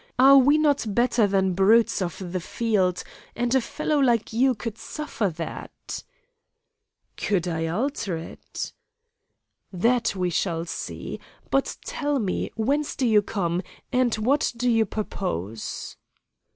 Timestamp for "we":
0.39-0.57, 10.15-10.31